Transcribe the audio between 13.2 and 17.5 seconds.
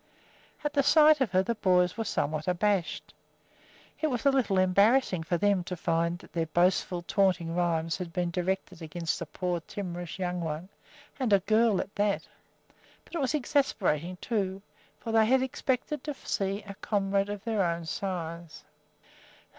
was exasperating, too, for they had expected to see a comrade of